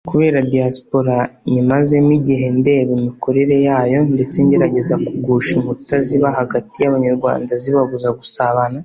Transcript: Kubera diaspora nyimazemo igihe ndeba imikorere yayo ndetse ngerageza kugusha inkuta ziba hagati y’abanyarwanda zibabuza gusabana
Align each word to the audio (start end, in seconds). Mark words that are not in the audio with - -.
Kubera 0.09 0.39
diaspora 0.51 1.15
nyimazemo 1.51 2.11
igihe 2.19 2.47
ndeba 2.59 2.91
imikorere 2.97 3.55
yayo 3.67 3.99
ndetse 4.13 4.37
ngerageza 4.45 4.95
kugusha 5.05 5.49
inkuta 5.57 5.95
ziba 6.05 6.29
hagati 6.39 6.75
y’abanyarwanda 6.79 7.51
zibabuza 7.63 8.09
gusabana 8.19 8.77